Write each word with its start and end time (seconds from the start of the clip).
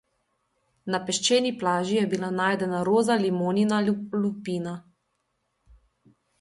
Na 0.93 0.99
peščeni 1.09 1.51
plaži 1.63 1.99
je 1.99 2.07
bila 2.15 2.31
najdena 2.39 2.81
roza 2.89 3.19
limonina 3.27 3.83
lupina. 4.25 4.77